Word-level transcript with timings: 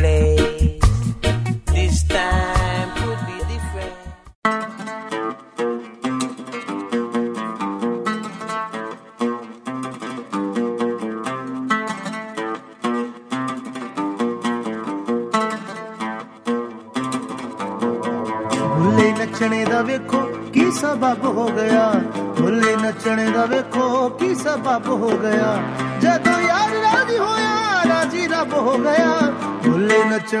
place. 0.00 0.78
This 1.66 2.06
time 2.08 2.90
could 2.96 3.20
be 3.26 3.38
different. 3.44 5.06
ਭੁੱਲੇ 18.58 19.10
ਨੱਚਣੇ 19.12 19.64
ਦਾ 19.64 19.80
ਵੇਖੋ 19.82 20.20
ਕੀ 20.52 20.70
ਸਬਬ 20.72 21.24
ਹੋ 21.36 21.48
ਗਿਆ 21.56 21.90
ਭੁੱਲੇ 22.38 22.76
ਨੱਚਣੇ 22.76 23.26
ਦਾ 23.30 23.44
ਵੇਖੋ 23.46 24.08
ਕੀ 24.20 24.34
ਸਬਬ 24.34 24.88
ਹੋ 24.92 25.10
ਗਿਆ 25.18 25.52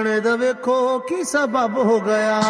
ਨੱਚਣੇ 0.00 0.20
ਦਾ 0.20 0.34
ਵੇਖੋ 0.36 0.98
ਕੀ 0.98 1.24
ਸਬਬ 1.24 1.76
ਹੋ 1.78 1.98
ਗਿਆ 2.00 2.40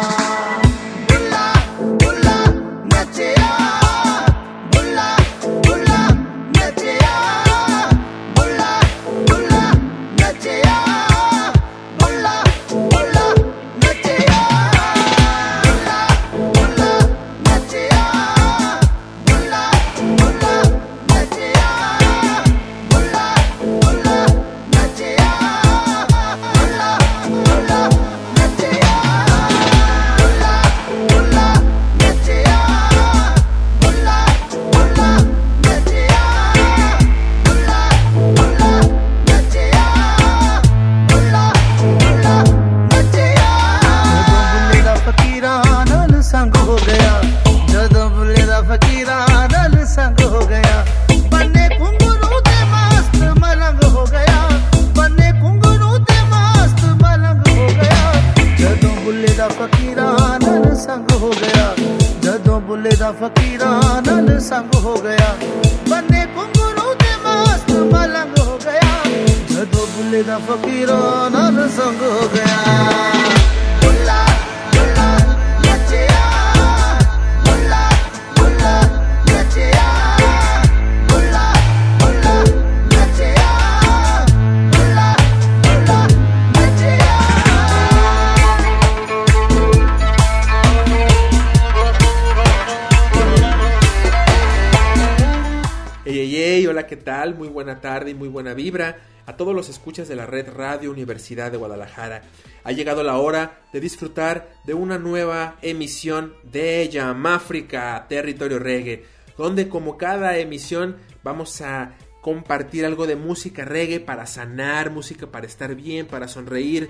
a 98.80 99.36
todos 99.36 99.54
los 99.54 99.68
escuchas 99.68 100.08
de 100.08 100.16
la 100.16 100.24
red 100.24 100.48
Radio 100.48 100.90
Universidad 100.90 101.52
de 101.52 101.58
Guadalajara. 101.58 102.22
Ha 102.64 102.72
llegado 102.72 103.02
la 103.02 103.18
hora 103.18 103.60
de 103.72 103.80
disfrutar 103.80 104.54
de 104.64 104.72
una 104.72 104.98
nueva 104.98 105.58
emisión 105.60 106.34
de 106.42 106.88
Yamáfrica, 106.88 108.06
Territorio 108.08 108.58
Reggae, 108.58 109.04
donde 109.36 109.68
como 109.68 109.98
cada 109.98 110.38
emisión 110.38 110.96
vamos 111.22 111.60
a 111.60 111.92
compartir 112.22 112.86
algo 112.86 113.06
de 113.06 113.16
música 113.16 113.64
reggae 113.64 114.00
para 114.00 114.26
sanar, 114.26 114.90
música 114.90 115.26
para 115.26 115.46
estar 115.46 115.74
bien, 115.74 116.06
para 116.06 116.28
sonreír, 116.28 116.88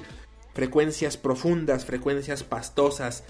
frecuencias 0.54 1.16
profundas, 1.16 1.84
frecuencias 1.84 2.44
pastosas, 2.44 3.24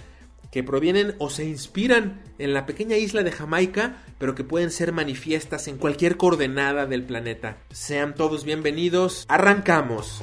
que 0.53 0.63
provienen 0.63 1.15
o 1.19 1.31
se 1.31 1.45
inspiran 1.45 2.21
en 2.39 2.53
la 2.53 2.67
pequeña 2.67 2.97
isla 2.97 3.23
de 3.25 3.33
Jamaica, 3.33 4.05
pero 4.19 4.35
que 4.35 4.45
pueden 4.45 4.71
ser 4.71 4.93
manifiestas 4.93 5.67
en 5.67 5.79
cualquier 5.79 6.19
coordenada 6.19 6.87
del 6.87 7.05
planeta. 7.05 7.57
Sean 7.71 8.15
todos 8.15 8.45
bienvenidos. 8.45 9.25
Arrancamos. 9.29 10.23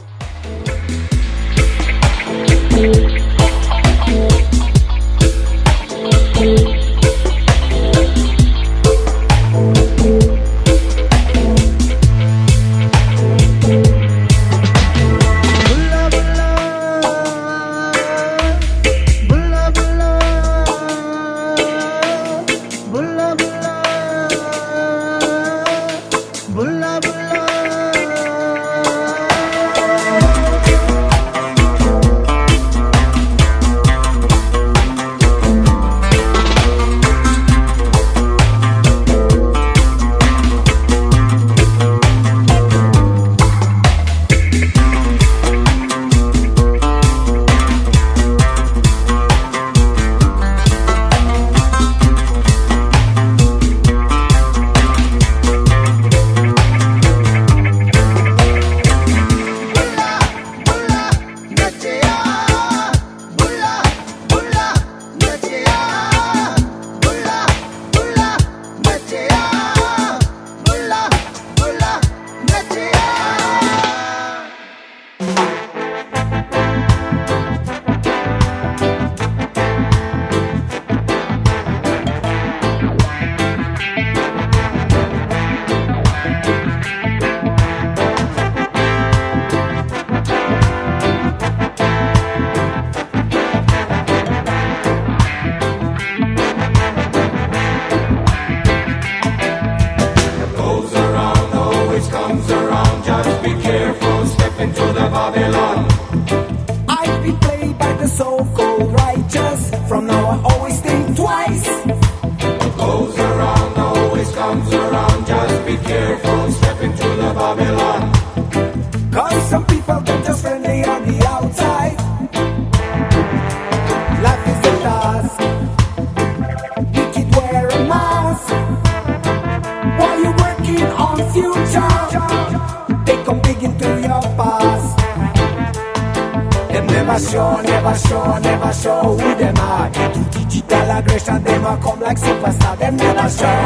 know 139.10 139.18
who 139.18 139.36
them 139.36 139.58
are. 139.58 139.90
Do 140.14 140.24
digital 140.32 140.92
aggression, 140.92 141.44
them 141.44 141.66
are 141.66 141.78
come 141.82 142.00
like 142.00 142.18
superstar. 142.18 142.78
Them 142.78 142.98
never 142.98 143.30
show, 143.30 143.58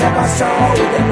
never 0.00 0.26
show 0.36 0.56
them 0.92 1.05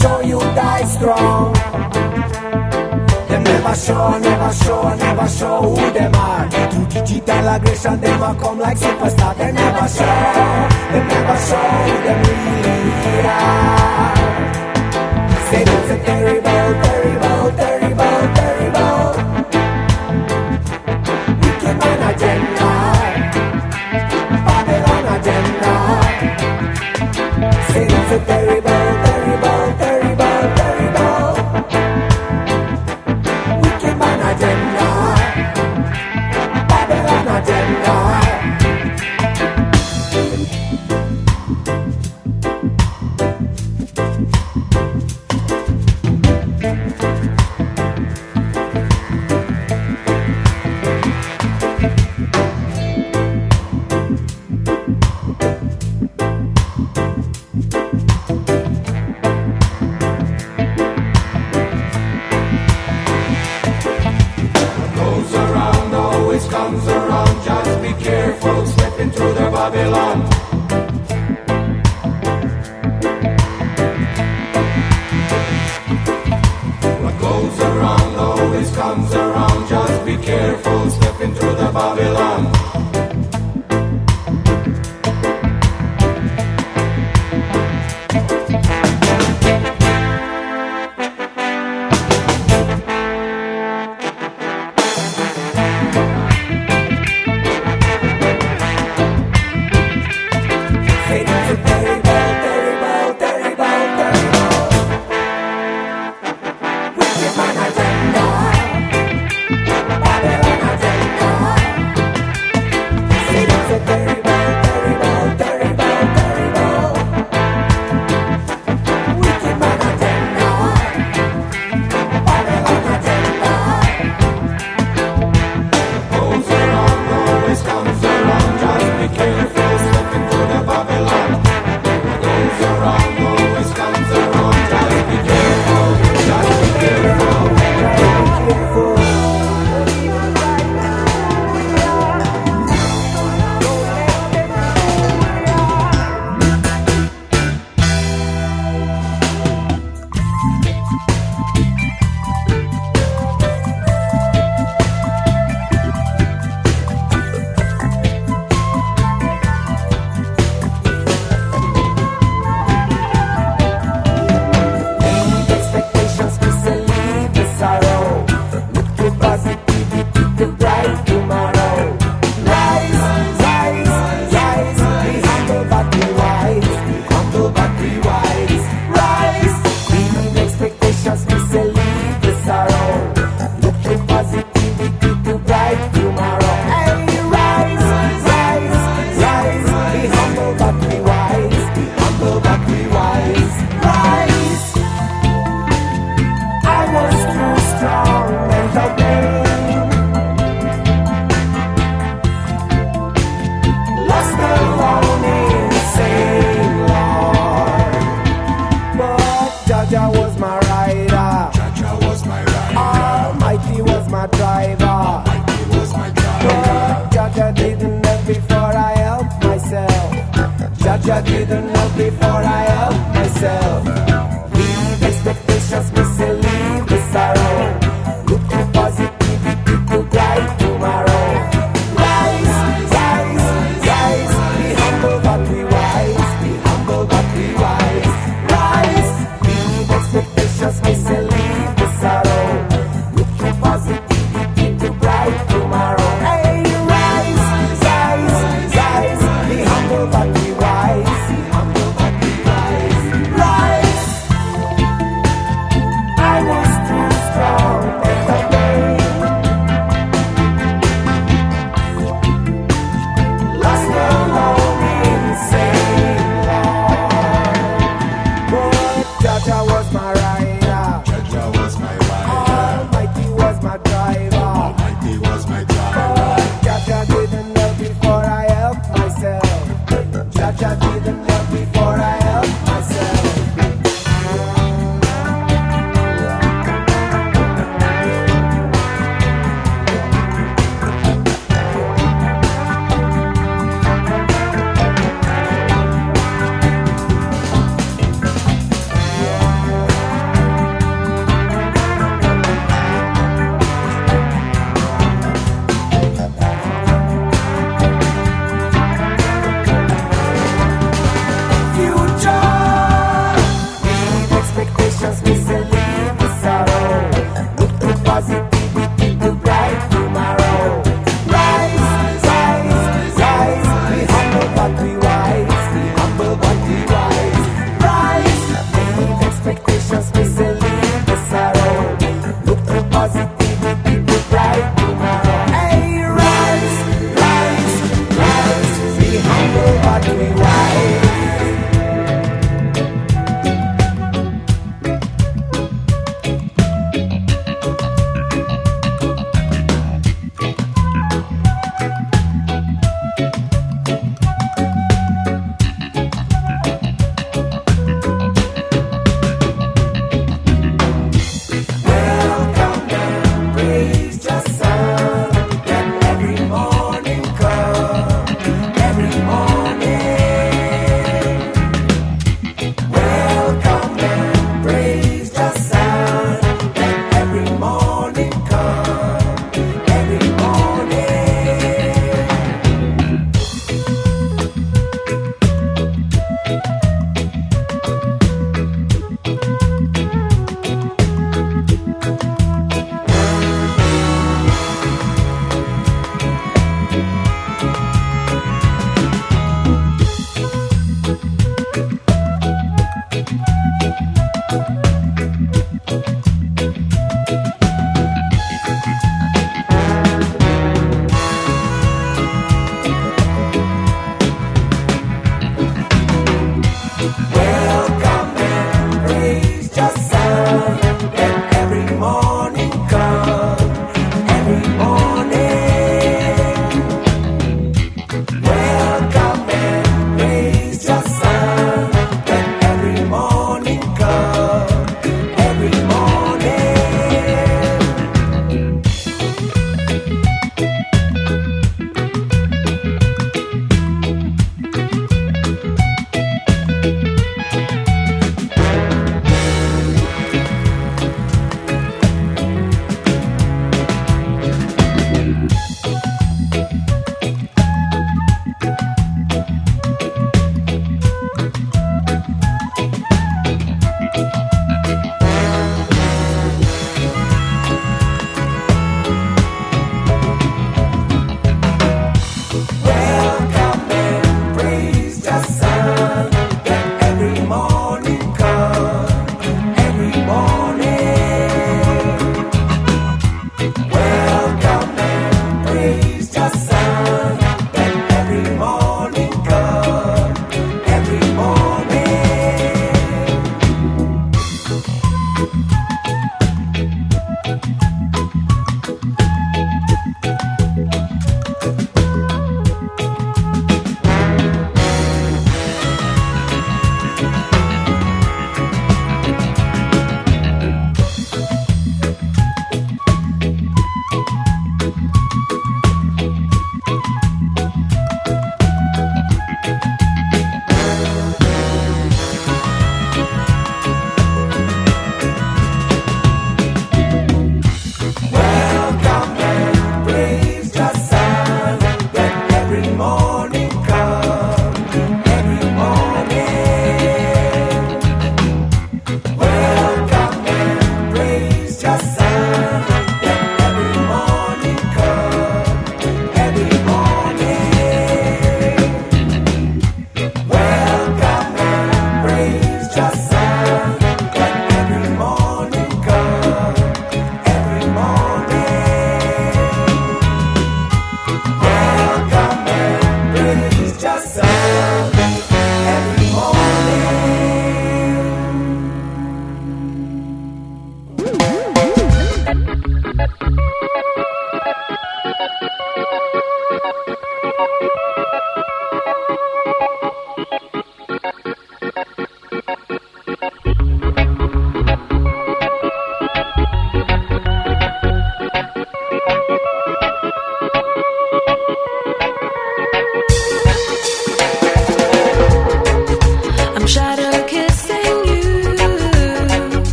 show 0.00 0.20
you 0.20 0.38
die 0.54 0.84
strong. 0.84 1.52
Them 3.28 3.42
never 3.42 3.74
show, 3.74 4.18
never 4.18 4.52
show, 4.52 4.94
never 4.96 5.28
show 5.28 5.62
who 5.62 5.92
them 5.92 6.14
are. 6.14 6.48
Through 6.70 6.86
digital 6.86 7.48
aggression, 7.54 8.00
them 8.00 8.22
a 8.22 8.34
come 8.40 8.58
like 8.58 8.78
superstar. 8.78 9.36
They 9.36 9.52
never 9.52 9.88
show, 9.88 10.16
Them 10.92 11.04
never 11.08 11.38
show 11.48 11.68
who 11.84 11.94
them 12.06 12.18
really 12.26 13.26
are. 13.26 14.14
Say 15.48 15.62
it's 15.62 15.90
a 15.90 15.98
terrible, 16.06 16.70
terrible, 16.84 17.44
terrible, 17.60 18.20
terrible. 18.38 19.06
Wicked 21.42 21.76
man 21.82 22.00
agenda, 22.10 22.70
Babylon 24.46 25.04
agenda. 25.16 25.74
Say 27.72 27.84
it's 27.86 28.12
a 28.12 28.26
terrible. 28.26 28.47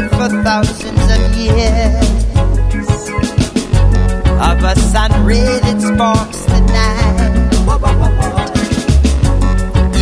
road 0.00 0.10
for 0.10 0.28
thousands 0.42 1.02
of 1.10 1.36
years. 1.36 1.94
Of 4.40 4.62
a 4.62 4.74
sun 4.76 5.24
ray 5.24 5.58
that 5.60 5.80
sparks 5.80 6.44
the 6.44 6.60
night, 6.60 7.52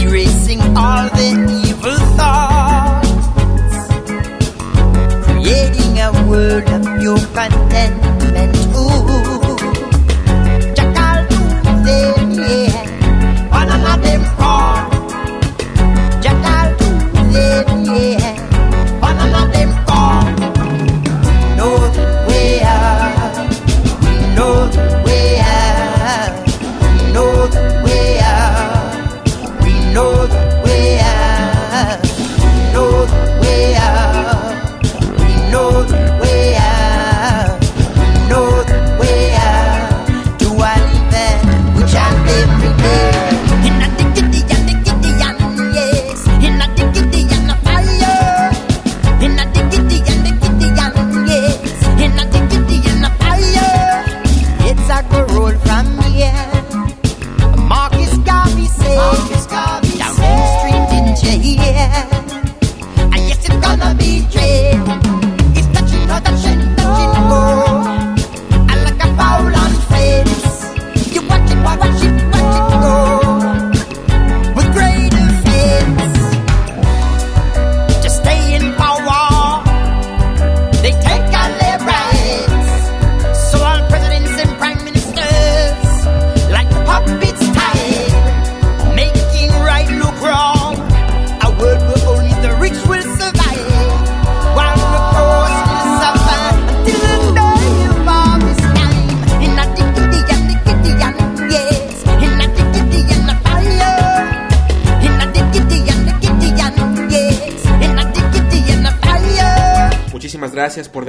erasing 0.02 0.60
all 0.76 1.08
the 1.08 1.30
evil 1.66 1.98
thoughts, 2.16 3.10
creating 5.24 6.00
a 6.00 6.10
world 6.28 6.68
of 6.68 6.82
pure 7.00 7.18
content. 7.34 8.15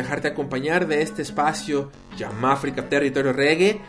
dejarte 0.08 0.30
acompañar 0.30 0.88
de 0.88 1.02
este 1.02 1.22
espacio 1.22 1.92
llamado 2.16 2.54
África 2.54 2.88
Territorio 2.88 3.34
Reggae 3.34 3.82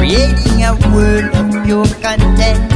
creating 0.01 0.63
a 0.63 0.73
world 0.89 1.29
of 1.35 1.63
pure 1.63 1.85
content. 2.01 2.70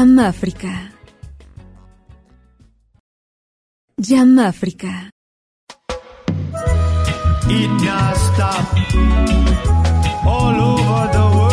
Jam 0.00 0.18
Afrika. 0.18 0.72
Jam 4.00 4.38
Afrika. 4.38 5.10
It 7.58 7.70
now 7.84 8.14
stop 8.14 8.66
all 10.24 10.56
over 10.72 11.12
the 11.12 11.24
world. 11.36 11.49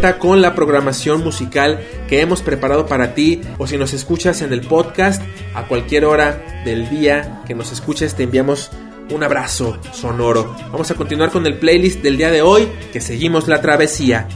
con 0.00 0.40
la 0.40 0.54
programación 0.54 1.22
musical 1.22 1.78
que 2.08 2.22
hemos 2.22 2.40
preparado 2.40 2.86
para 2.86 3.14
ti 3.14 3.42
o 3.58 3.66
si 3.66 3.76
nos 3.76 3.92
escuchas 3.92 4.40
en 4.40 4.50
el 4.50 4.62
podcast 4.62 5.22
a 5.54 5.66
cualquier 5.66 6.06
hora 6.06 6.62
del 6.64 6.88
día 6.88 7.42
que 7.46 7.54
nos 7.54 7.70
escuches 7.70 8.14
te 8.14 8.22
enviamos 8.22 8.70
un 9.10 9.22
abrazo 9.22 9.78
sonoro. 9.92 10.56
Vamos 10.72 10.90
a 10.90 10.94
continuar 10.94 11.30
con 11.30 11.46
el 11.46 11.58
playlist 11.58 12.00
del 12.00 12.16
día 12.16 12.30
de 12.30 12.40
hoy 12.40 12.66
que 12.92 13.00
seguimos 13.02 13.46
la 13.46 13.60
travesía 13.60 14.26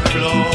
my. 0.00 0.51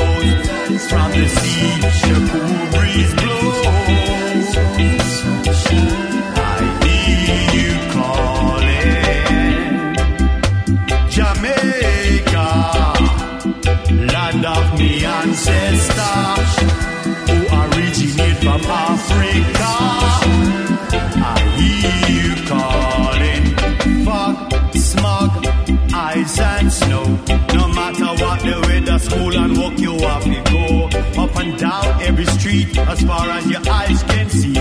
as 32.87 33.01
far 33.03 33.29
as 33.29 33.45
your 33.47 33.61
eyes 33.69 34.03
can 34.03 34.29
see. 34.29 34.57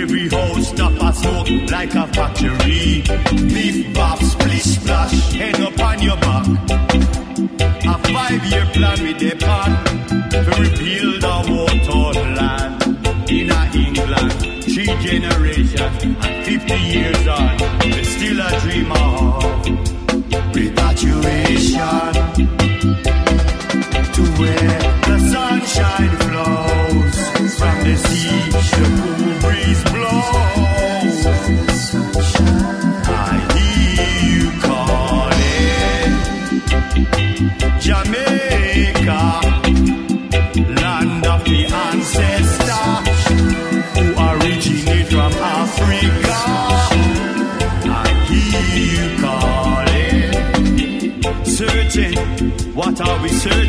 Every 0.00 0.28
house 0.28 0.68
stop 0.68 0.92
a 1.00 1.12
smoke 1.12 1.70
like 1.70 1.94
a 1.94 2.06
factory. 2.08 3.02
Beef 3.54 3.94
bop, 3.94 4.18
splish 4.22 4.64
splash, 4.76 5.32
hang 5.32 5.60
up 5.62 5.78
on 5.80 6.02
your 6.02 6.16
back. 6.16 6.46
A 7.86 7.98
five-year 8.12 8.66
plan 8.74 8.98
with 9.02 9.32
a 9.32 9.36
plan 9.42 9.70
to 10.30 10.50
rebuild 10.60 11.24
our 11.24 11.44
water 11.50 12.12
plan 12.12 12.34
land 12.34 13.30
in 13.30 13.50
England. 13.74 14.32
Three 14.64 14.92
generations 15.06 15.80
and 15.80 16.46
50 16.46 16.74
years 16.74 17.26
on, 17.26 17.58
we 17.84 18.04
still 18.04 18.40
a 18.40 18.60
dream 18.60 18.92
of 18.92 20.54
repatriation. 20.54 21.63
say 53.34 53.63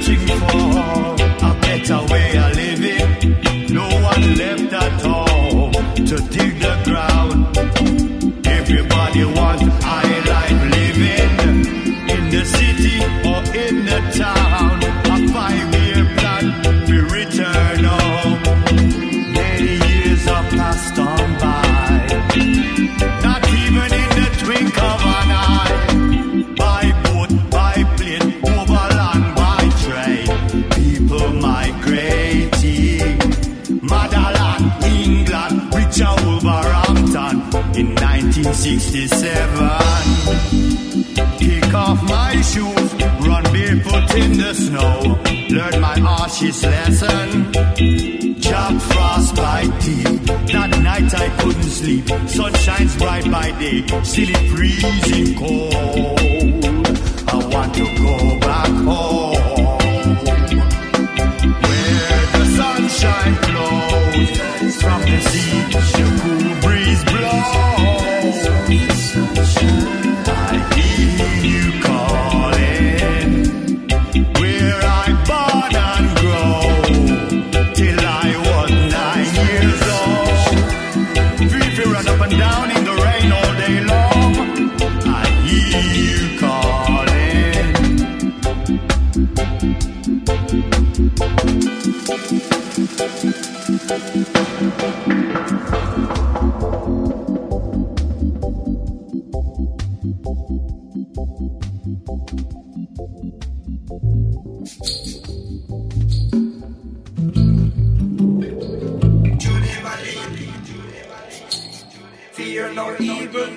fear 112.56 112.74
no 112.74 112.96
evil, 113.02 113.50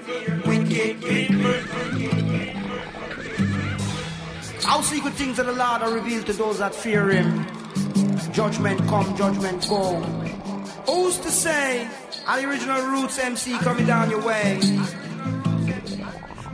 wicked 0.44 1.00
people. 1.00 1.54
How 4.64 4.80
secret 4.80 5.14
things 5.14 5.38
of 5.38 5.46
the 5.46 5.52
Lord 5.52 5.82
are 5.82 5.92
revealed 5.92 6.26
to 6.26 6.32
those 6.32 6.58
that 6.58 6.74
fear 6.74 7.08
Him. 7.08 7.46
Judgment 8.32 8.80
come, 8.88 9.16
judgment 9.16 9.68
go. 9.68 10.00
Who's 10.90 11.16
to 11.18 11.30
say? 11.30 11.88
Are 12.26 12.40
the 12.40 12.48
original 12.48 12.82
roots 12.90 13.20
MC 13.20 13.56
coming 13.58 13.86
down 13.86 14.10
your 14.10 14.22
way? 14.26 14.58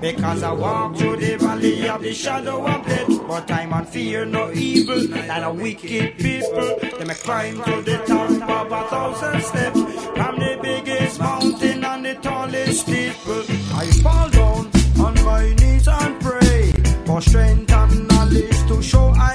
Because 0.03 0.43
I 0.43 0.53
walk 0.53 0.99
through 0.99 1.17
the 1.17 1.39
valley 1.39 1.89
of 1.89 2.03
the 2.03 2.13
shadow 2.13 2.67
of 2.67 2.87
death, 2.87 3.27
but 3.27 3.51
I'm 3.51 3.73
on 3.73 3.87
fear 3.87 4.27
no 4.27 4.53
evil, 4.53 5.15
and 5.15 5.45
a 5.45 5.51
wicked 5.51 6.19
people. 6.19 6.77
They 6.99 7.05
may 7.07 7.15
climb 7.15 7.57
to 7.65 7.81
the 7.81 7.97
top 8.07 8.67
of 8.67 8.73
a 8.73 8.89
thousand 8.91 9.41
steps 9.41 9.81
from 10.15 10.39
the 10.39 10.59
biggest 10.61 11.19
mountain 11.19 11.74
tallest 12.23 12.87
people. 12.87 13.43
I 13.75 13.87
fall 14.03 14.29
down 14.31 14.71
on 14.99 15.15
my 15.25 15.55
knees 15.55 15.89
and 15.89 16.21
pray 16.21 16.73
for 17.07 17.21
strength 17.21 17.73
and 17.73 18.09
knowledge 18.09 18.69
to 18.69 18.83
show 18.83 19.13
I 19.17 19.34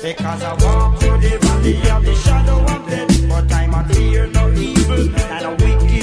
Because 0.00 0.42
I 0.42 0.52
walk 0.64 0.98
through 1.00 1.18
the 1.18 1.38
valley 1.38 1.76
of 1.90 2.04
the 2.04 2.14
shadow 2.14 2.58
of 2.64 2.88
death. 2.88 3.28
But 3.28 3.52
I'm 3.52 3.74
a 3.74 3.84
fear 3.92 4.26
no 4.28 4.50
evil 4.52 5.08
and 5.16 5.44
a 5.44 5.50
wicked 5.62 6.01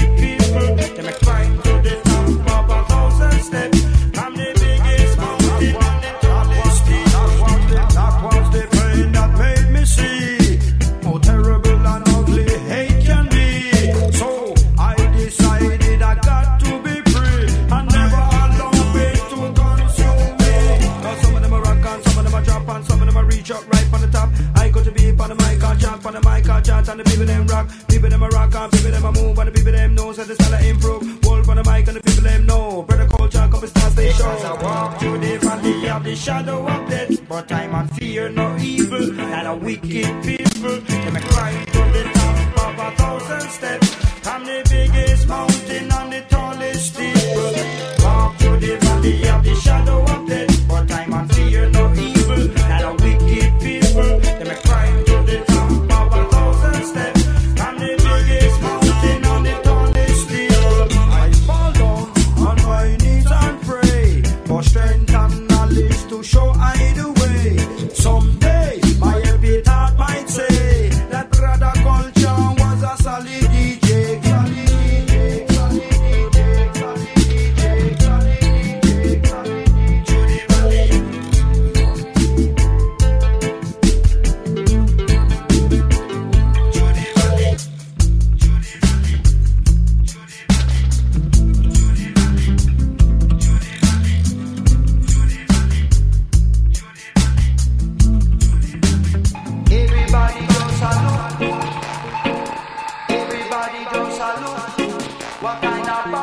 What 105.42 105.62
kind 105.62 105.90
of 105.90 106.19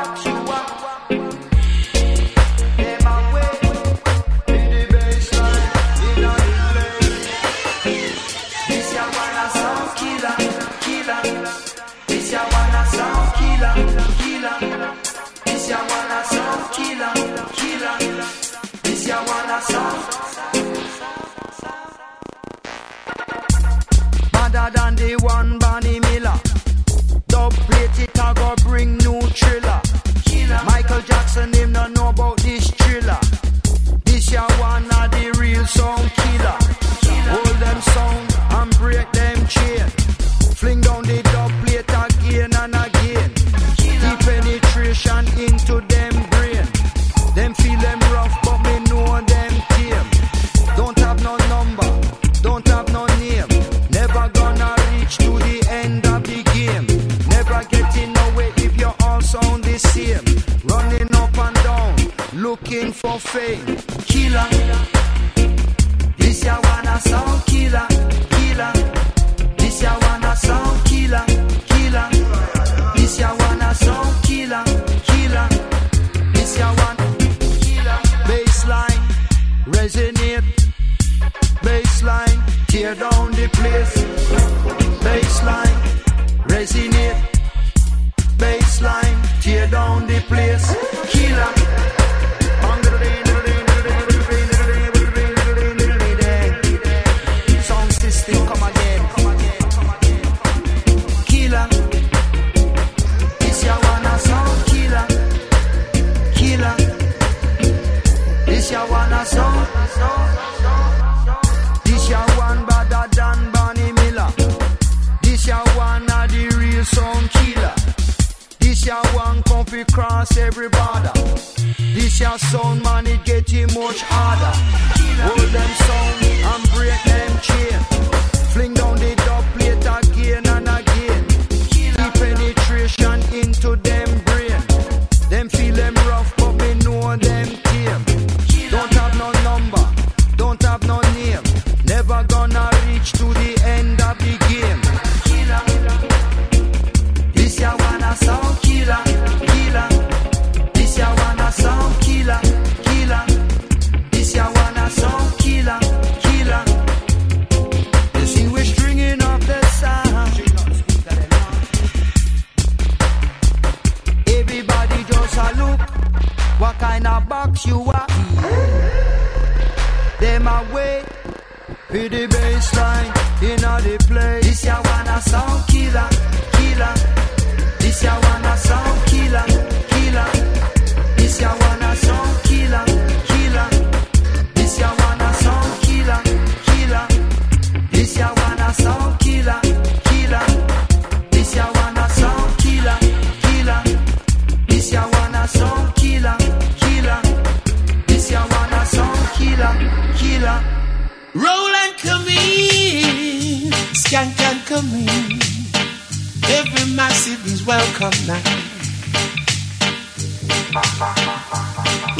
welcome 207.67 208.15
now. 208.25 208.39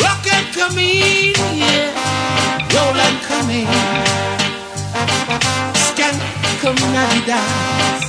Rock 0.03 0.27
and 0.27 0.47
come 0.53 0.77
in, 0.77 1.33
yeah. 1.55 1.87
Roll 2.75 2.99
and 2.99 3.17
come 3.23 3.49
in. 3.49 3.67
skank 5.87 6.19
come 6.59 6.75
dance. 7.25 8.03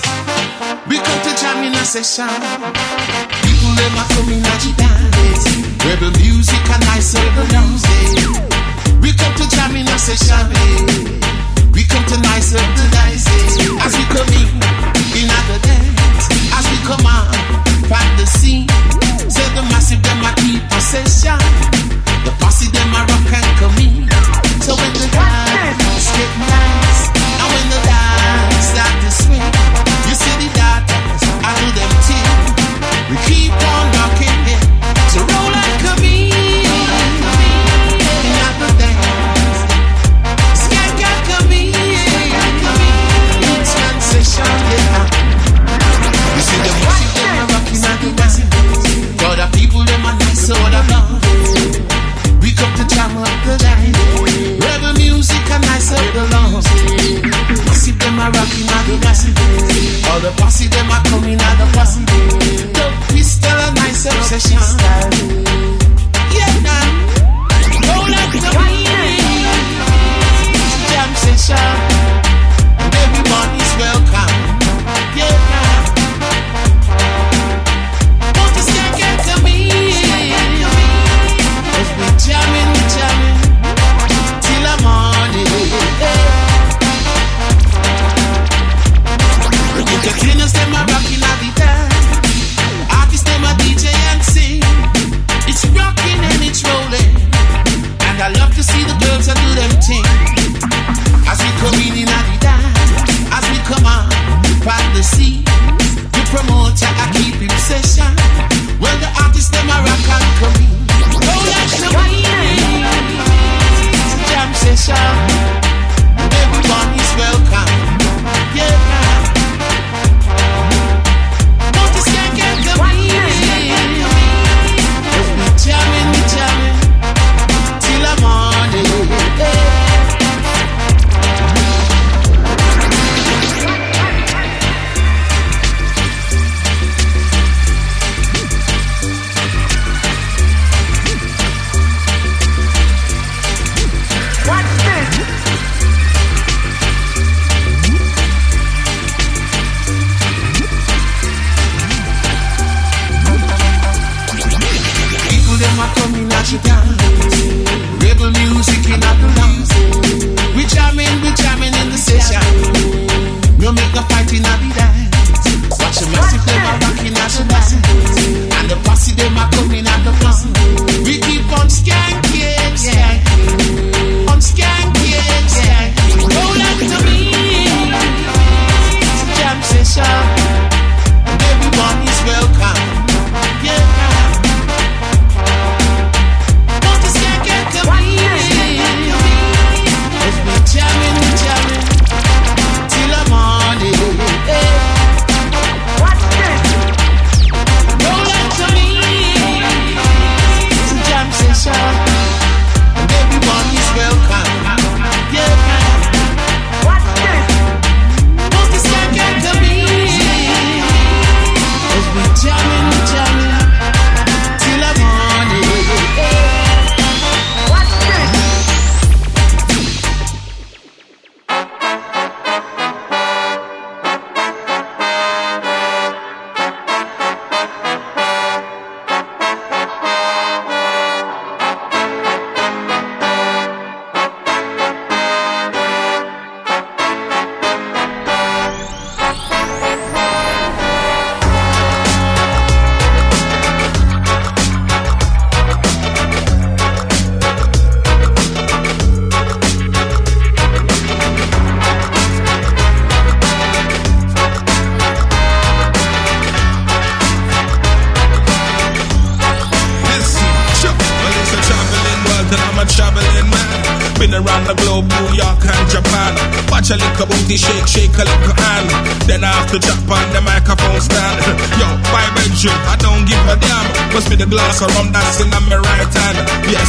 We 0.89 0.97
come 0.99 1.21
to 1.23 1.33
jam 1.41 1.63
in 1.63 1.75
a 1.75 1.85
session. 1.87 2.27
People 3.47 3.73
them 3.79 3.95
a 3.95 4.05
come 4.11 4.33
in 4.35 4.43
the 4.43 4.75
dance. 4.77 5.47
Rebel 5.87 6.11
music 6.19 6.69
and 6.75 6.85
nice 6.91 7.15
rebel 7.15 7.47
music. 7.55 8.19
We 9.01 9.13
come 9.15 9.35
to 9.37 9.49
jam 9.49 9.77
in 9.77 9.87
a 9.87 9.99
session. 9.99 10.51
We 11.73 11.85
come 11.85 12.05
to 12.05 12.21
nice 12.21 12.53
rebel 12.53 12.91
dance. 12.91 13.29
As 13.87 13.95
we 13.97 14.05
come 14.11 14.33
in, 14.35 15.08
in 15.19 15.27
the 15.27 15.59
dance. 15.67 16.25
As 16.55 16.65
we 16.71 16.79
come 16.87 17.07
on, 17.07 17.35
the 18.19 18.27
scene. 18.27 18.67
The 19.59 19.63
massive 19.75 20.01
a. 20.03 21.39
The 22.25 22.31
posse 22.39 22.71
a 22.95 23.01
rock 23.03 23.27
and. 23.27 24.07
So 24.63 24.77
when 24.77 24.93
the 24.95 25.07
get 26.15 26.33
nice, 26.39 27.03
and 27.43 27.49
when 27.51 27.67
the 27.75 27.81
start 28.63 28.95
to 29.03 29.11
swing, 29.11 29.68
All 60.19 60.25
the 60.25 60.33
posse 60.43 60.67
them 60.67 60.91
a 60.91 61.01
coming 61.05 61.41
at 61.41 61.55
the 61.59 61.79
posse. 61.79 62.03
The 62.03 63.15
pistol 63.15 63.53
a 63.53 63.73
nice 63.75 64.05
obsession. 64.05 64.59
Yeah, 64.59 65.68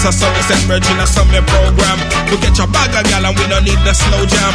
Send 0.10 0.66
virgin, 0.66 0.98
I 0.98 1.06
saw 1.06 1.22
me 1.30 1.38
program. 1.46 2.02
We 2.34 2.42
get 2.42 2.58
your 2.58 2.66
bag 2.74 2.90
of 2.98 3.06
gal 3.06 3.30
and 3.30 3.38
we 3.38 3.46
don't 3.46 3.62
need 3.62 3.78
the 3.86 3.94
slow 3.94 4.26
jam. 4.26 4.54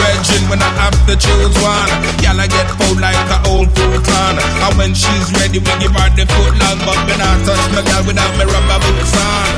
Virgin 0.00 0.40
when 0.48 0.56
I 0.56 0.72
have 0.80 0.96
to 1.04 1.12
choose 1.20 1.52
one. 1.60 1.90
Gal 2.24 2.40
I 2.40 2.48
get 2.48 2.64
full 2.80 2.96
like 2.96 3.28
a 3.28 3.44
old 3.52 3.68
futon. 3.76 4.34
And 4.40 4.72
when 4.80 4.96
she's 4.96 5.28
ready, 5.36 5.60
we 5.60 5.72
give 5.84 5.92
her 5.92 6.08
the 6.16 6.24
foot 6.24 6.56
long. 6.56 6.80
But 6.88 6.96
when 7.04 7.20
I 7.20 7.28
touch 7.44 7.64
my 7.76 7.84
gal 7.84 8.08
without 8.08 8.32
me 8.40 8.48
rubber 8.48 8.80
boots 8.80 9.12
on. 9.20 9.52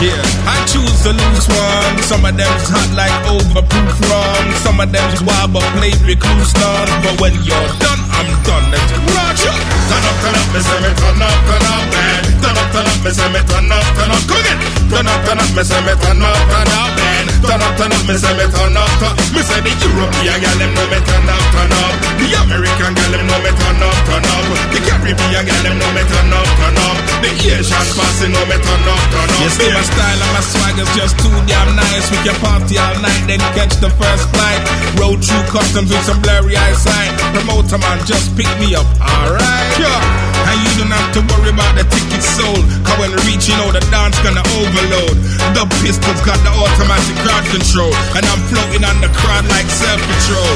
Yeah, 0.00 0.16
I 0.48 0.56
choose 0.64 0.96
the 1.04 1.12
loose 1.12 1.44
one. 1.44 2.00
Some 2.00 2.24
of 2.24 2.32
them's 2.32 2.64
hot 2.72 2.88
like 2.96 3.12
overproof 3.28 4.00
rum. 4.08 4.44
Some 4.64 4.80
of 4.80 4.88
them's 4.88 5.20
wild 5.28 5.52
but 5.52 5.66
play 5.76 5.92
recluse 6.08 6.56
none. 6.56 6.88
But 7.04 7.20
when 7.20 7.36
you're 7.44 7.70
done, 7.84 8.00
I'm 8.18 8.30
done. 8.46 8.66
Let's 8.70 8.92
Roger. 9.12 9.54
Turn 9.90 10.04
up, 10.06 10.16
turn 10.22 10.36
up, 10.38 10.46
me 10.54 10.60
say 10.60 10.78
me 10.82 10.90
turn 10.94 11.22
up, 11.22 11.38
turn 11.46 11.66
up, 11.66 11.84
man. 11.92 12.22
Turn 12.42 12.56
up, 12.56 12.68
turn 12.72 12.86
up, 12.86 12.98
me 13.04 13.10
say 13.10 13.28
me 13.34 13.40
turn 13.44 13.72
up, 13.72 13.86
turn 13.96 14.10
up. 14.14 14.22
Come 14.30 14.44
again. 14.44 14.58
Turn 14.90 15.06
up, 15.08 15.20
turn 15.26 15.40
up, 15.42 15.50
me 15.56 15.62
say 15.64 15.80
me 15.82 15.94
turn 15.98 16.22
up, 16.22 16.38
turn 16.48 16.72
up, 16.78 16.90
man. 16.96 17.24
Turn 17.44 17.60
up, 17.60 17.76
turn 17.76 17.92
up, 17.92 18.02
me 18.08 18.14
say 18.16 18.32
me 18.38 18.46
turn 18.48 18.72
up, 18.72 18.88
turn 19.00 19.14
Me 19.34 19.42
say 19.44 19.60
the 19.60 19.72
European 19.76 20.38
gal 20.40 20.56
them 20.56 20.72
know 20.72 20.86
me 20.88 20.98
turn 21.04 21.28
up, 21.28 21.44
turn 21.52 21.72
up. 21.76 21.92
The 22.16 22.26
American 22.40 22.92
gal 22.96 23.10
them 23.12 23.24
know 23.28 23.40
me 23.44 23.52
turn 23.52 23.82
up, 23.84 23.96
turn 24.08 24.24
up. 24.24 24.44
The 24.72 24.78
Caribbean 24.80 25.44
gal 25.44 25.62
them 25.64 25.76
know 25.76 25.90
me 25.92 26.02
turn 26.08 26.32
up, 26.32 26.48
turn 26.56 26.78
up. 26.88 26.96
The 27.20 27.30
Asian 27.36 27.86
passing 27.96 28.32
know 28.32 28.44
me 28.48 28.56
turn 28.56 28.84
up, 28.88 29.02
turn 29.12 29.28
up. 29.28 29.40
You 29.44 29.70
my 29.76 29.84
style 29.84 30.20
and 30.24 30.32
my 30.32 30.42
swag 30.44 30.76
is 30.80 30.90
just 30.96 31.14
too 31.20 31.36
damn 31.44 31.68
nice. 31.76 32.06
We 32.08 32.18
can 32.24 32.36
party 32.40 32.76
all 32.80 32.96
night, 33.04 33.24
then 33.28 33.40
catch 33.52 33.76
the 33.80 33.90
first 33.92 34.24
flight. 34.32 34.60
Road 34.96 35.20
through 35.20 35.44
customs 35.52 35.92
with 35.92 36.04
some 36.04 36.20
blurry 36.24 36.56
eyesight. 36.56 37.12
Promoter 37.36 37.76
man, 37.76 38.00
just 38.04 38.36
pick 38.36 38.48
me 38.60 38.76
up, 38.76 38.84
alright? 39.00 39.72
Yeah. 39.80 40.44
And 40.44 40.56
you 40.60 40.70
don't 40.76 40.92
have 40.92 41.08
to 41.16 41.20
worry 41.24 41.48
about 41.48 41.72
the 41.72 41.88
ticket 41.88 42.20
sold. 42.20 42.64
Cause 42.84 42.98
when 43.00 43.10
we 43.16 43.20
reach, 43.32 43.48
you 43.48 43.56
know 43.56 43.72
the 43.72 43.80
dance 43.88 44.20
gonna 44.20 44.44
overload. 44.60 45.16
The 45.56 45.64
pistols 45.80 46.20
got 46.20 46.36
the 46.44 46.52
automatic 46.52 47.16
crowd 47.24 47.44
control. 47.48 47.92
And 48.12 48.24
I'm 48.28 48.40
floating 48.52 48.84
on 48.84 49.00
the 49.00 49.08
crowd 49.08 49.48
like 49.48 49.64
self-patrol. 49.72 50.52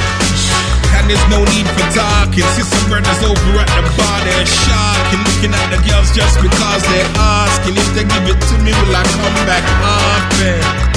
And 0.92 1.09
there's 1.09 1.26
no 1.32 1.40
need 1.57 1.64
for 1.72 1.88
talking. 1.96 2.44
See 2.53 2.68
some 2.68 2.84
brothers 2.92 3.20
over 3.24 3.64
at 3.64 3.70
the 3.80 3.92
bar, 3.96 4.18
they're 4.28 4.44
shocking. 4.44 5.24
Looking 5.24 5.53
at 5.57 5.68
the 5.72 5.80
girls 5.88 6.12
just 6.12 6.36
because 6.44 6.82
they're 6.92 7.12
asking. 7.16 7.80
If 7.80 7.88
they 7.96 8.05
give 8.05 8.28
it 8.28 8.38
to 8.44 8.55
me, 8.61 8.76
will 8.76 8.92
I 8.92 9.05
come 9.09 9.38
back 9.49 9.64
often? 9.80 10.88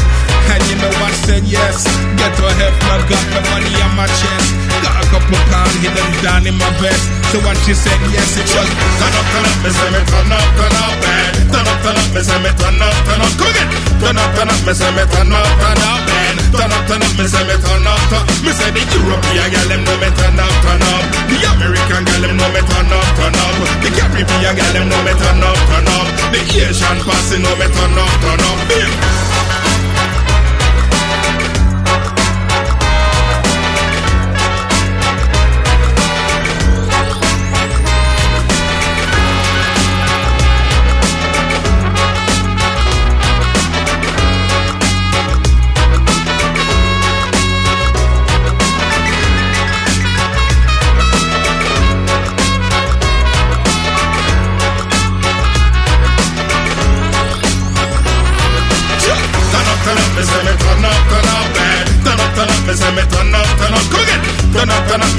And 0.52 0.64
you 0.68 0.76
know 0.84 0.92
I 0.92 1.12
said 1.24 1.48
yes. 1.48 1.88
Get 2.20 2.32
to 2.36 2.44
hell, 2.44 2.76
got 3.08 3.24
the 3.32 3.42
money 3.56 3.72
on 3.88 3.96
my 3.96 4.04
chest. 4.20 4.52
Got 4.84 5.00
a 5.00 5.04
couple 5.08 5.40
pounds 5.48 5.76
hidden 5.80 6.12
down 6.20 6.44
in 6.44 6.56
my 6.60 6.68
vest. 6.84 7.08
So 7.32 7.40
when 7.40 7.56
she 7.64 7.72
said 7.72 7.96
yes, 8.12 8.36
it 8.36 8.44
was 8.52 8.68
turn 9.00 9.16
up, 9.16 9.28
turn 9.32 9.48
up, 9.48 9.58
me 9.64 9.70
say 9.72 9.90
me 9.96 10.02
turn 10.12 10.28
up, 10.28 10.48
turn 10.60 10.76
up, 10.76 10.94
man. 11.00 11.32
Turn 11.56 11.68
up, 11.72 11.80
turn 11.80 11.96
up, 11.96 12.10
me 12.12 12.20
say 12.20 12.40
me 12.44 12.52
turn 12.60 12.84
up, 12.84 12.96
turn 13.08 13.22
up. 13.24 13.32
Come 13.40 13.56
again. 13.56 13.70
Turn 14.04 14.18
up, 14.20 14.30
turn 14.36 14.52
up, 14.52 14.60
me 14.68 14.74
say 14.76 14.92
me 14.92 15.04
turn 15.08 15.32
up, 15.32 15.48
turn 15.56 15.84
up, 15.88 16.00
man. 16.04 16.36
Turn 16.52 16.72
up, 16.76 16.84
turn 16.84 17.00
up, 17.00 17.14
me 17.16 17.26
say 17.32 17.44
me 17.48 17.56
turn 17.64 17.88
up, 17.88 18.02
turn 18.12 18.24
Me 18.44 18.52
say 18.52 18.70
the 18.76 18.82
European 18.92 19.48
girl 19.56 19.68
them 19.72 19.82
know 19.88 19.98
me 20.04 20.10
turn 20.20 20.36
up, 20.36 20.54
turn 20.68 20.84
up. 20.84 21.04
The 21.32 21.38
American 21.48 22.04
girl 22.04 22.22
them 22.28 22.36
know 22.36 22.50
me 22.52 22.62
turn 22.68 22.92
up, 22.92 23.08
turn 23.16 23.36
up. 23.40 23.56
The 23.80 23.90
Caribbean 23.96 24.54
girl 24.60 24.72
them 24.76 24.86
know 24.92 25.02
me 25.08 25.14
turn 25.16 25.40
up, 25.48 25.60
turn 25.72 25.88
up. 25.96 26.08
The 26.36 26.40
Asian 26.44 26.98
passing 27.08 27.40
know 27.40 27.56
me 27.56 27.68
turn 27.72 27.96
up, 27.96 28.12
turn 28.20 28.44
up. 28.44 28.60
Bim. 28.68 29.21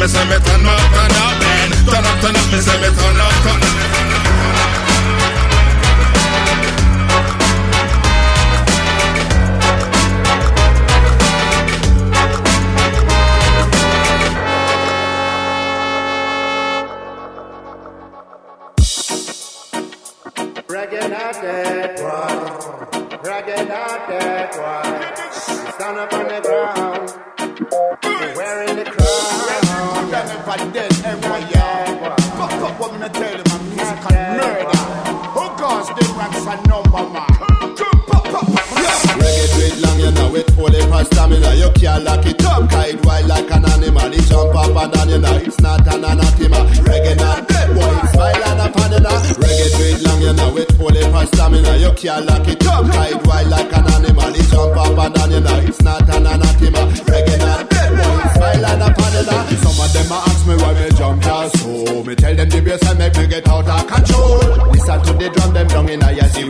Me 0.03 0.09
say 0.09 0.25
me 0.25 0.37
turn 0.41 0.67
up, 0.67 0.81
turn 0.95 1.15
up, 1.23 1.39
man. 1.39 1.71
Turn 1.87 2.05
up, 2.05 2.21
turn 2.21 2.35
up, 2.35 2.53
me 2.53 2.59
say 2.59 2.77
me 2.81 2.89
turn 2.89 3.21
up. 3.21 3.22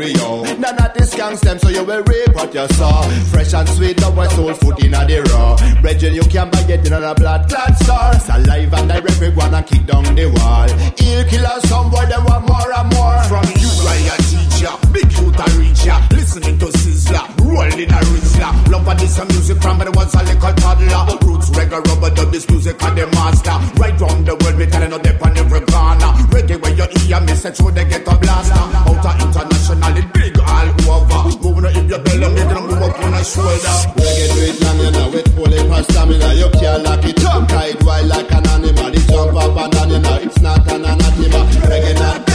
In 0.03 0.21
a. 0.21 0.43
None 0.59 0.79
of 0.79 0.95
this 0.95 1.15
gangs 1.15 1.41
them, 1.41 1.59
so 1.59 1.69
you 1.69 1.85
will 1.85 2.03
rape 2.03 2.35
what 2.35 2.55
you 2.55 2.67
saw. 2.69 3.03
Fresh 3.31 3.55
and 3.55 3.69
sweet, 3.69 4.01
no 4.01 4.11
one 4.11 4.31
soul 4.31 4.53
food 4.55 4.85
in 4.85 4.95
a 4.95 5.07
the 5.07 5.23
raw. 5.33 5.57
Brethren, 5.81 6.15
you 6.15 6.23
can 6.23 6.51
buy 6.51 6.61
it 6.69 6.87
in 6.87 6.93
a 6.93 7.15
blood 7.15 7.49
clad 7.49 7.77
star. 7.79 8.19
Saliva 8.21 8.77
and 8.77 8.89
direct 8.89 9.21
we 9.21 9.29
wanna 9.31 9.63
kick 9.63 9.87
down 9.87 10.05
the 10.15 10.27
wall. 10.27 10.69
Ill 10.99 11.25
killer, 11.31 11.61
some 11.67 11.91
boy, 11.91 12.07
them 12.07 12.25
want 12.25 12.47
more 12.47 12.73
and 12.73 12.89
more. 12.95 13.23
From 13.31 13.47
you, 13.61 13.71
I 13.87 13.99
a 14.13 14.17
teacher, 14.23 14.75
big 14.93 15.09
youth 15.19 15.39
I 15.39 15.47
reach 15.59 15.85
ya. 15.85 15.97
Listening 16.11 16.59
to 16.59 16.67
Sizzler, 16.67 16.82
rolling 17.53 17.93
a 17.93 18.01
Rizzler. 18.09 18.53
Love 18.73 18.85
for 18.85 18.95
this 18.97 19.19
a 19.19 19.25
music 19.27 19.59
from 19.61 19.79
when 19.79 19.89
I 19.89 19.91
was 19.91 20.15
a 20.15 20.23
little 20.25 20.53
toddler. 20.57 21.17
Roots 21.25 21.51
reggae, 21.51 21.81
rubber 21.87 22.11
dub, 22.15 22.33
this 22.33 22.49
music 22.49 22.83
and 22.83 22.99
the 22.99 23.07
master. 23.13 23.57
Right 23.81 23.97
round 24.01 24.27
the 24.27 24.35
world, 24.41 24.57
we 24.57 24.67
telling 24.67 25.03
dip 25.03 25.23
on 25.23 25.37
every 25.37 25.61
corner. 25.69 26.13
Reggae 26.33 26.57
where 26.61 26.75
you 26.75 26.87
hear 27.05 27.21
me, 27.21 27.35
say 27.35 27.53
through 27.53 27.73
they 27.73 27.85
get 27.85 28.09
a 28.09 28.15
blaster. 28.17 28.57
Out 28.57 29.05
of 29.05 29.15
international, 29.21 29.97
it 30.01 30.09
big 30.13 30.39
all 30.41 30.69
over. 30.97 31.21
Moving 31.43 31.67
up 31.69 31.77
if 31.77 32.05
belly, 32.05 32.29
make 32.33 32.49
them 32.49 32.65
move 32.67 32.83
up 32.83 32.99
on 33.01 33.15
a 33.15 33.23
shoulder. 33.25 33.77
Reggae 34.01 34.27
do 34.33 34.41
it 34.49 34.57
long, 34.65 34.79
you 34.81 34.91
know 34.91 35.19
it 35.21 35.29
fully 35.37 35.61
for 35.69 35.83
stamina. 35.85 36.29
You 36.35 36.49
can't 36.57 36.83
lock 36.83 37.05
it 37.05 37.25
up, 37.25 37.49
kite 37.49 37.83
wild 37.85 38.09
like 38.09 38.33
an 38.33 38.47
animal. 38.49 38.95
It 38.97 39.05
jump 39.09 39.37
up 39.37 39.57
and 39.57 39.73
down, 39.73 39.91
you 39.91 40.01
know 40.01 40.17
it's 40.17 40.41
not 40.41 40.67
an 40.73 40.85
anathema. 40.85 41.41
Reggae 41.69 41.95
not 42.01 42.32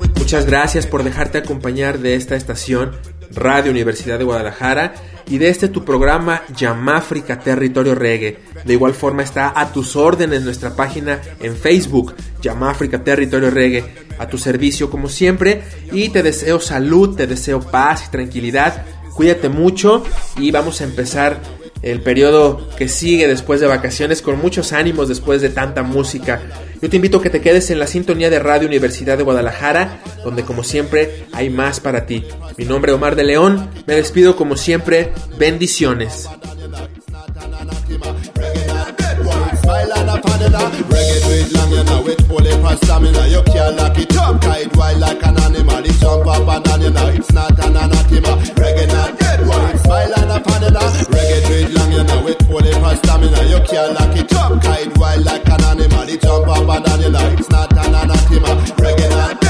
We 0.00 0.08
Muchas 0.16 0.46
gracias 0.46 0.86
por 0.86 1.02
dejarte 1.02 1.38
acompañar 1.38 1.98
de 1.98 2.14
esta 2.14 2.36
estación 2.36 2.92
Radio 3.34 3.70
Universidad 3.70 4.18
de 4.18 4.24
Guadalajara 4.24 4.94
y 5.28 5.38
de 5.38 5.48
este 5.48 5.68
tu 5.68 5.84
programa 5.84 6.42
Yamáfrica 6.56 7.38
Territorio 7.38 7.94
Reggae. 7.94 8.38
De 8.64 8.72
igual 8.72 8.94
forma 8.94 9.22
está 9.22 9.52
a 9.54 9.72
tus 9.72 9.96
órdenes 9.96 10.42
nuestra 10.42 10.74
página 10.74 11.20
en 11.40 11.56
Facebook 11.56 12.14
Yamáfrica 12.42 13.04
Territorio 13.04 13.50
Reggae 13.50 13.84
a 14.18 14.28
tu 14.28 14.38
servicio 14.38 14.90
como 14.90 15.08
siempre 15.08 15.62
y 15.92 16.10
te 16.10 16.22
deseo 16.22 16.60
salud, 16.60 17.16
te 17.16 17.26
deseo 17.26 17.60
paz 17.60 18.04
y 18.08 18.10
tranquilidad. 18.10 18.84
Cuídate 19.14 19.48
mucho 19.48 20.02
y 20.36 20.50
vamos 20.50 20.80
a 20.80 20.84
empezar 20.84 21.40
el 21.82 22.00
periodo 22.02 22.68
que 22.76 22.88
sigue 22.88 23.26
después 23.26 23.60
de 23.60 23.66
vacaciones 23.66 24.22
con 24.22 24.38
muchos 24.38 24.72
ánimos 24.72 25.08
después 25.08 25.40
de 25.42 25.50
tanta 25.50 25.82
música. 25.82 26.40
Yo 26.82 26.88
te 26.88 26.96
invito 26.96 27.18
a 27.18 27.22
que 27.22 27.30
te 27.30 27.40
quedes 27.40 27.70
en 27.70 27.78
la 27.78 27.86
sintonía 27.86 28.30
de 28.30 28.38
Radio 28.38 28.66
Universidad 28.66 29.18
de 29.18 29.24
Guadalajara, 29.24 30.00
donde 30.24 30.44
como 30.44 30.64
siempre 30.64 31.24
hay 31.32 31.50
más 31.50 31.80
para 31.80 32.06
ti. 32.06 32.24
Mi 32.56 32.64
nombre 32.64 32.92
es 32.92 32.96
Omar 32.96 33.16
de 33.16 33.24
León, 33.24 33.68
me 33.86 33.94
despido 33.94 34.36
como 34.36 34.56
siempre, 34.56 35.12
bendiciones. 35.38 36.28
Uh. 49.50 49.58
Reggae 49.58 49.70
it 49.70 49.74
it. 49.74 49.80
It. 49.80 49.80
Reggae 49.80 49.88
why 49.88 50.04
smile 50.06 50.14
and 50.16 50.30
a 50.30 50.40
panina. 50.40 50.80
Reggae 51.04 51.46
do 51.46 51.54
it 51.54 51.72
long, 51.72 51.92
you 51.92 52.04
know, 52.04 52.24
with 52.24 52.46
fully 52.46 52.72
for 52.72 52.96
stamina. 52.96 53.42
You 53.44 53.60
can't 53.60 53.92
lock 53.94 54.16
it 54.16 54.32
up, 54.34 54.62
kite 54.62 54.98
wild 54.98 55.24
like 55.24 55.48
an 55.48 55.64
animal. 55.64 56.08
It 56.08 56.22
jump 56.22 56.48
up 56.48 56.68
and 56.68 56.84
down, 56.84 57.00
you 57.00 57.10
know, 57.10 57.36
it's 57.38 57.50
not 57.50 57.72
an 57.72 57.94
anathema. 57.94 58.48
Reggae 58.76 59.10
not 59.10 59.49